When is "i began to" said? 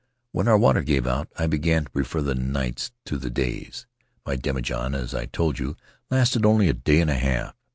1.37-1.91